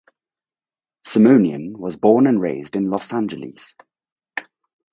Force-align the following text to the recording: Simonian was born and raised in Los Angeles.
Simonian 1.05 1.77
was 1.77 1.95
born 1.95 2.25
and 2.25 2.41
raised 2.41 2.75
in 2.75 2.89
Los 2.89 3.13
Angeles. 3.13 3.75